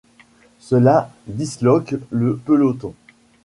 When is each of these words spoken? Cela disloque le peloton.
Cela 0.57 1.11
disloque 1.27 1.93
le 2.09 2.35
peloton. 2.35 2.95